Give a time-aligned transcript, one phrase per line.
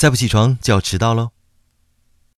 [0.00, 1.28] 再不起床就要迟到喽